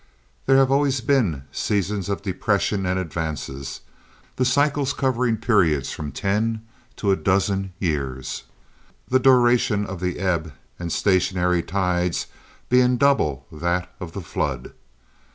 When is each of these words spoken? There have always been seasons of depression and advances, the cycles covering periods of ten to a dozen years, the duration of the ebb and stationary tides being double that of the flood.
There 0.47 0.57
have 0.57 0.71
always 0.71 0.99
been 0.99 1.43
seasons 1.51 2.09
of 2.09 2.23
depression 2.23 2.87
and 2.87 2.97
advances, 2.97 3.81
the 4.35 4.45
cycles 4.45 4.93
covering 4.93 5.37
periods 5.37 5.99
of 5.99 6.11
ten 6.15 6.65
to 6.95 7.11
a 7.11 7.15
dozen 7.15 7.73
years, 7.77 8.45
the 9.07 9.19
duration 9.19 9.85
of 9.85 9.99
the 9.99 10.17
ebb 10.17 10.53
and 10.79 10.91
stationary 10.91 11.61
tides 11.61 12.25
being 12.67 12.97
double 12.97 13.45
that 13.51 13.93
of 13.99 14.13
the 14.13 14.21
flood. 14.21 14.73